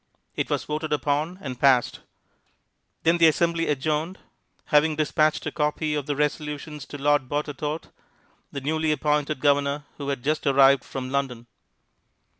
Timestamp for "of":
5.93-6.07